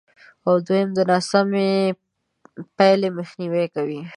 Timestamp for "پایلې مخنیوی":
2.77-3.65